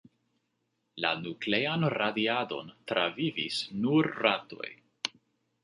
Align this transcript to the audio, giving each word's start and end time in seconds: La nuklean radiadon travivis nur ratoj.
La 1.05 1.11
nuklean 1.25 1.85
radiadon 1.95 2.73
travivis 2.93 3.61
nur 3.85 4.13
ratoj. 4.25 4.75